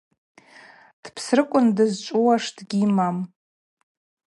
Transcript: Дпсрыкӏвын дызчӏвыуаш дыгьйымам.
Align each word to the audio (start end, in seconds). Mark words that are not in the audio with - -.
Дпсрыкӏвын 1.03 1.67
дызчӏвыуаш 1.75 2.43
дыгьйымам. 2.55 3.17